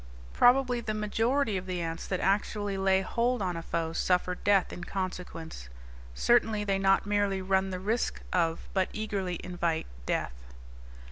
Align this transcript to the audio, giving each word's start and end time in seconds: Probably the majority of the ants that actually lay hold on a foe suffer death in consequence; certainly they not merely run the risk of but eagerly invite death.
Probably 0.33 0.81
the 0.81 0.95
majority 0.95 1.57
of 1.57 1.67
the 1.67 1.79
ants 1.79 2.07
that 2.07 2.19
actually 2.19 2.75
lay 2.75 3.01
hold 3.01 3.39
on 3.39 3.55
a 3.55 3.61
foe 3.61 3.93
suffer 3.93 4.33
death 4.33 4.73
in 4.73 4.83
consequence; 4.83 5.69
certainly 6.15 6.63
they 6.63 6.79
not 6.79 7.05
merely 7.05 7.39
run 7.39 7.69
the 7.69 7.79
risk 7.79 8.23
of 8.33 8.67
but 8.73 8.89
eagerly 8.93 9.39
invite 9.43 9.85
death. 10.07 10.53